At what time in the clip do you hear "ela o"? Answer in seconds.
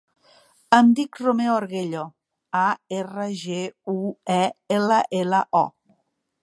5.21-5.65